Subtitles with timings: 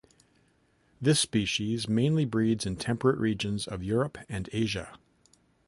[0.99, 4.97] This species mainly breeds in temperate regions of Europe and Asia.